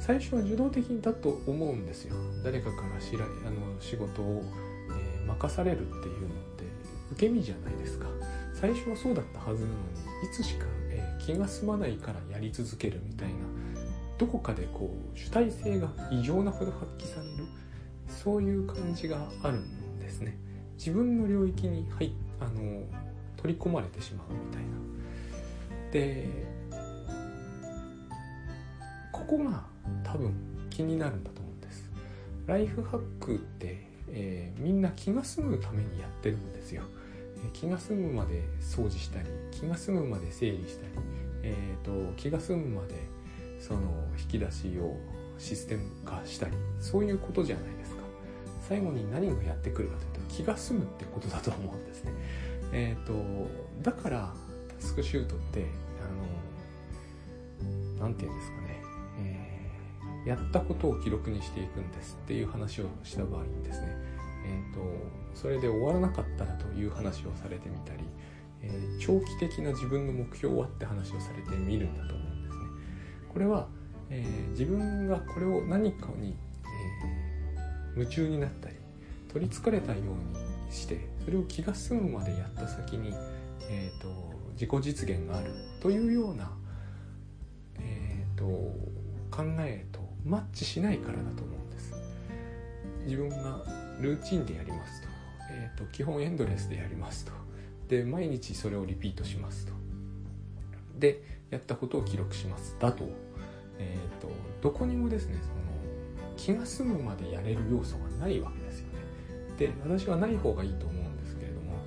[0.00, 2.14] 最初は受動的だと思うんですよ。
[2.44, 4.44] 誰かからしらあの仕事を、
[4.90, 6.64] えー、任されるっていうのって
[7.12, 8.06] 受け身じゃないですか。
[8.54, 13.34] 最初はそうだったはずなのにいつしか、えー、気が済まないからやり続けるみたいな
[14.16, 17.44] どこかでこう主体性が異常なほど発揮される
[18.08, 20.38] そういう感じがあるんですね。
[20.78, 22.82] 自分の領域に入っあの
[23.36, 24.68] 取り込まれてしまうみたいな。
[25.92, 26.28] で
[29.12, 29.64] ここが
[30.04, 30.34] 多分
[30.70, 31.90] 気になるんだと思うんです。
[32.46, 36.82] ライフハックって、えー、みんな気が済むためにやってるんですよ。
[37.52, 40.92] 気が済むまで掃除したり気が済むまで整理したり、
[41.42, 42.94] えーと、気が済むまで
[43.60, 43.80] その
[44.18, 44.96] 引き出しを
[45.38, 47.75] システム化したりそういうことじゃない。
[48.68, 52.12] 最後に何がやってくるかというと気が済むってことだと思うんですね。
[52.72, 53.48] えっ、ー、と
[53.82, 54.34] だから
[54.68, 55.66] タスクシュートって
[56.00, 58.82] あの何て言うんですかね、
[59.20, 64.16] えー、やったことを記録にしていくんですっていう話をした場合にですね。
[64.46, 64.80] えーと、
[65.34, 68.04] それで終わらなかったらという話をされてみたり、
[68.62, 72.62] えー、長期的な自分の目標はって話をされてみるんだと思うんですね。
[73.32, 73.66] これは、
[74.08, 76.36] えー、自分がこれを何かに、
[77.96, 78.76] 夢中になったり
[79.32, 80.04] 取りつかれたよう
[80.68, 83.14] にしてそれを気が済むまでやった先に、
[83.68, 84.08] えーと、
[84.52, 86.50] 自己実現があるというような、
[87.80, 88.46] えーと
[89.30, 91.92] 考えとマッチしないからだと思うんです。
[93.04, 93.62] 自分が
[94.00, 95.08] ルーチンでやりますと,、
[95.50, 97.32] えーと、基本エンドレスでやりますと
[97.88, 99.72] で毎日それをリピートしますと
[100.98, 103.08] でやったことを記録しますだと,、
[103.78, 104.28] えーと、
[104.60, 105.65] どこにもですねその
[106.36, 108.92] 気が済むまでやれる要素がないわけですよね
[109.58, 111.78] で私はない方がいいと思うんですけれども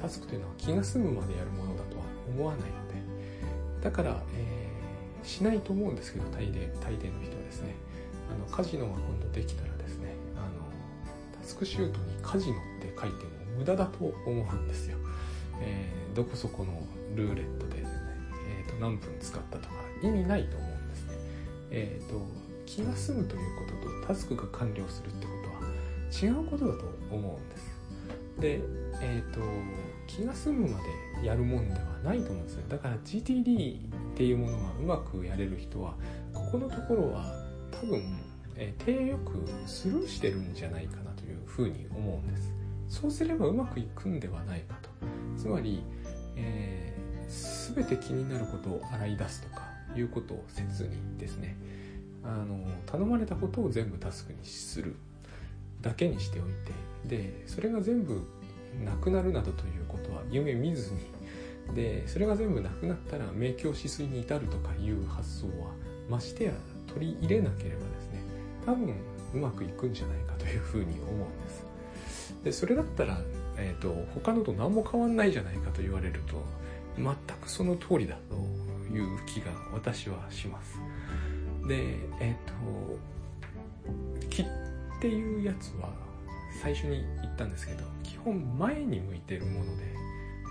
[0.00, 2.94] タスクというのは気が済むまでやるものだとは思わないので
[3.82, 7.74] だから、えー、しないと思うんですけど大抵大抵の人はですね
[8.30, 10.46] あのカジノが今度できたらですねあの
[11.40, 14.98] タスクシュートにカジノって書いても無駄だと思うんですよ。
[15.60, 16.82] えーどこそこの
[17.14, 17.88] ルーレットで、ね
[18.64, 21.14] えー、と何分使ったとか意味ないと思うんですね。
[21.70, 22.26] えーと、
[22.76, 27.80] 気が済むということとタスクが完了するってことは違うことだと思うんです。
[28.38, 28.60] で、
[29.02, 29.40] えーと、
[30.06, 30.78] 気が済むま
[31.20, 32.62] でやるもんではないと思うんですよ。
[32.68, 33.80] だから GTD っ
[34.14, 35.94] ていうものがうまくやれる人は
[36.32, 37.24] ここのところは
[37.72, 38.02] 多分、
[38.54, 42.52] えー、手よくスルーしてるんじゃないかなというふうに思うんです。
[42.88, 44.90] そうすればうまくいくんではないかと。
[45.36, 45.82] つまり、
[46.36, 49.62] えー、全て気になることを洗い出すとか
[49.96, 51.56] いうことをせずにですね
[52.24, 54.96] あの頼まれたことを全部タスクにする
[55.80, 56.46] だけにしておい
[57.08, 58.22] てでそれが全部
[58.84, 65.72] なくなるなどということは夢見ずにでそれが全部なくなったら明鏡止水に至るとかいう発想は
[66.08, 66.52] ましてや
[66.86, 68.22] 取り入れなければですね
[68.66, 68.94] 多分
[69.34, 71.64] うまくいくんじゃないかというふうに思うんです
[72.44, 73.18] でそれだったら
[73.60, 76.42] えーと、他のと何も変わんないじゃないかと言われると
[76.96, 77.06] 全
[77.40, 80.78] くその通りだという気が私はします。
[81.66, 84.46] でえっ、ー、と気っ
[85.00, 85.90] ていうやつは
[86.62, 89.94] 最初に言ったんですけど基本前に向いてるもので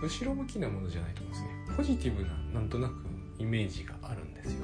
[0.02, 1.50] 後ろ向きなものじゃないと思うんですね。
[1.78, 2.94] ポジティブななんとなく
[3.38, 4.60] イメージがあるんですよ。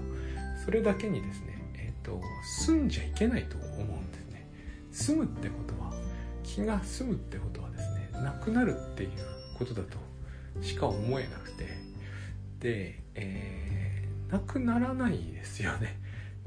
[0.63, 4.49] それだけにですねえっ、ー、と住んじゃいけないと思うんですね。
[4.91, 5.93] 住むってことは
[6.43, 9.09] 気が済むってことはですねなくなるっていう
[9.57, 9.97] ことだと
[10.61, 11.85] しか思えなくて。
[12.59, 15.99] で、えー、なくならないですよね。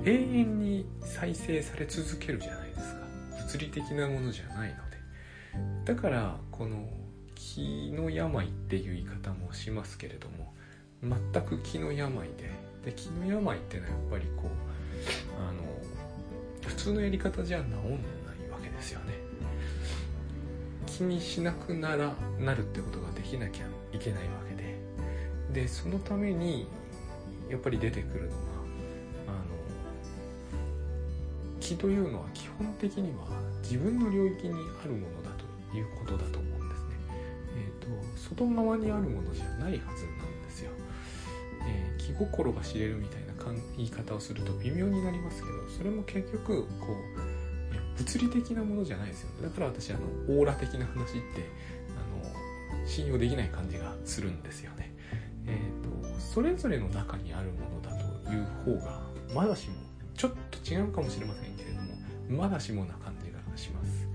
[0.04, 3.00] 永遠に再生され続けるじゃないですか。
[3.42, 4.98] 物理的なものじゃないので。
[5.84, 6.88] だからこの
[7.34, 10.54] 気の病っていう言い方もしますけれども
[11.02, 12.68] 全く気の病で。
[12.84, 14.48] で気の病っていうのはやっぱりこう
[15.42, 15.62] あの
[16.66, 17.82] 普通のやり方じゃ治んない
[18.50, 19.14] わけですよね。
[20.86, 24.78] 気にしなくならなるってことができなきゃいけないわけで。
[25.62, 26.68] でそのために
[27.48, 28.47] やっぱり出てくるのが
[31.60, 33.26] 気というのは基本的には
[33.62, 35.30] 自分の領域にあるものだ
[35.70, 36.94] ということだと思うんですね。
[37.56, 40.70] えーと、外側にあるものじゃないはずなんですよ。
[41.66, 43.28] えー、気心が知れるみたいな
[43.76, 51.48] 言い方をすると微妙になりますけどそれも結局こう物理的なものじゃないですよねだから私あのオーラ的な話って
[51.96, 54.94] あの信用できない感じがするんですよね
[55.46, 59.00] えっ、ー、とそれぞれの中にあるものだという方が
[59.34, 59.74] まだしも
[60.14, 64.06] ちょっと違うかもしれませんけれどもまだしもな感じがします。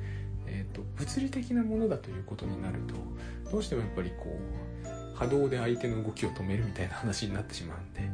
[0.47, 8.10] え、ー、と物理的なものだということになるとどうしてもやっぱりこう波動で相手の動きを止めるみたいな話になってしまうんで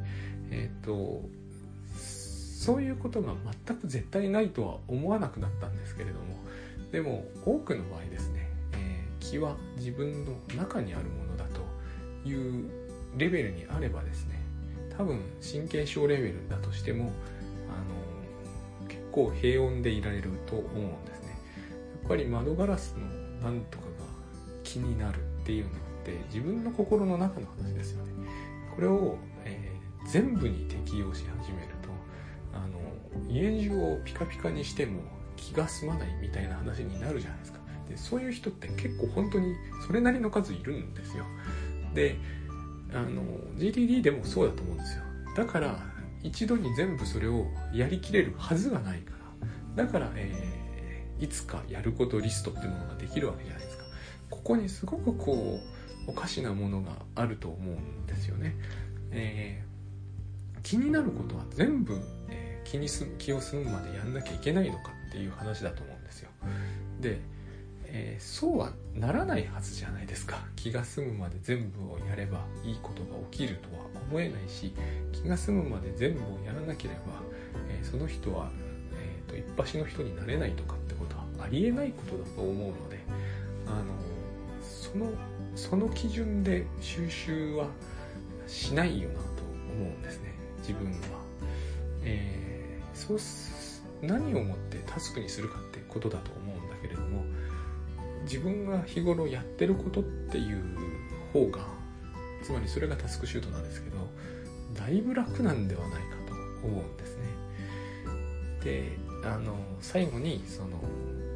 [0.51, 1.23] え、ー、と
[2.59, 3.33] そういうことが
[3.67, 6.25] 全く絶対ないとは思わなくなったんですけれども
[6.91, 12.69] でも多くの場合ですね、えー、気は自分の中にあるものだという
[13.17, 14.39] レベルにあればですね
[14.97, 18.09] 多分神経症レベルだとしてもあの
[19.20, 21.38] 構平穏でいられると思うんですね。
[22.01, 23.89] やっぱり窓ガラスのなんとかが
[24.63, 25.74] 気になるっていうのっ
[26.05, 28.13] て自分の心の中の話ですよね。
[28.76, 31.89] これを、えー、全部に適用し始めると
[32.53, 35.01] あの家中をピカピカにしても
[35.36, 37.59] 気が済まないみたいな話になるじゃないですか。
[37.89, 39.55] でそういう人って結構本当に
[39.86, 41.26] それなりの数いるんですよ。
[41.93, 42.17] で
[42.93, 43.24] あの
[43.57, 45.03] GTD でもそうだと思うんですよ。
[45.36, 49.13] だから一度に全部それをやりきれるはずがないか
[49.76, 49.86] ら。
[49.86, 53.84] だから、えー、いつかやることリストってものができるわけじゃないですか。
[54.30, 55.59] ここにすごくこ
[56.07, 58.55] うおかしなものがあると思うんですよね、
[59.11, 61.99] えー、気になることは全部
[62.30, 66.30] え気にす気を済むまでやんなきゃいけないのかっていう話だと思うんですよ。
[66.99, 67.20] で、
[67.91, 74.73] えー、そうはならないはずじゃないですか気が済むまで全部をやればいいことが起きるとは思えないし
[75.11, 77.01] 気が済むまで全部をやらなければ、
[77.69, 78.51] えー、その人は、
[78.93, 82.99] えーと、一発の人になれないとかってことはありえないことだと思うので
[83.65, 83.85] あの
[84.61, 85.11] その
[85.55, 87.67] その基準で収集は
[88.47, 89.21] しないよなと
[89.75, 90.97] 思うんですね自分は。
[92.03, 92.49] えー
[92.99, 93.19] そう
[94.05, 96.31] 何をもってタスクにするかってことだと
[98.30, 100.61] 自分が日頃やってることっていう
[101.34, 101.65] 方が
[102.43, 103.97] つまりそれがタスクシュートなんですけど
[104.75, 105.99] だいぶ楽なんではないか
[106.61, 107.23] と思うんですね。
[108.63, 110.80] であの最後にその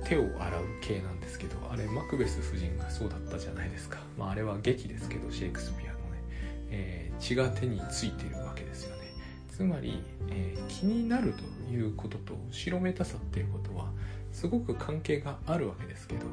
[0.05, 6.23] 手を洗う系なんですけどあれマクベス夫人がそうだったじゃないですか、まあ、あれは劇ですけどシェイクスピアのね、
[6.69, 9.03] えー、血が手についてるわけですよね。
[9.49, 13.91] つまり、えー、気になるということと後ろめたさっていうことは
[14.33, 16.25] すごく関係があるわけですけど、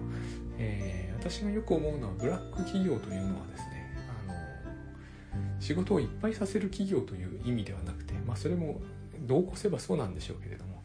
[0.59, 3.95] えー、私がよく思うのはブラック企業というのはですね
[4.27, 8.81] あの仕事をいっぱいさせる企業という意味ではなくて、まあ、それも
[9.21, 10.83] どうこせばそうなんでしょうけれども、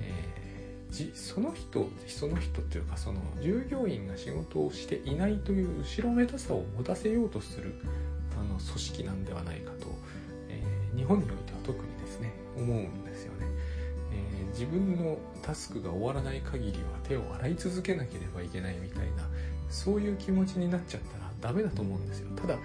[0.00, 7.74] えー、じその人その人っていうかその従業員が仕事をしていないという後ろめたさを持たせようとする
[8.40, 9.86] あの組織なんではないかと、
[10.48, 13.03] えー、日本においては特にですね思うんです。
[14.54, 19.28] 自分のタスクが終わらない限りは手を洗い続けなければいけないみたいな
[19.68, 22.30] そういう気持ちになっちゃったらダメだと思うんですよ。
[22.36, 22.56] ただ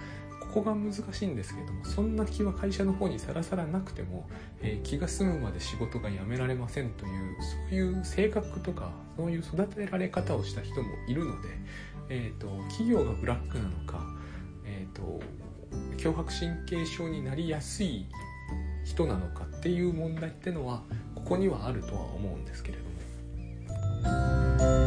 [0.52, 4.28] ここが難しいんですけどもそんな気は会社の方にさらさらなくても、
[4.60, 11.48] えー、気が済むまで仕事が辞められませんというそういう性格とかそういう育てられ方をした人もいるので、
[12.08, 14.04] えーと、企業がブラックなのか、
[14.64, 15.20] えーと、
[15.98, 18.06] 強迫神経症になりやすい
[18.84, 20.82] 人なのかっていう問題ってのは
[21.24, 24.79] ここにはあるとは思うんですけれども。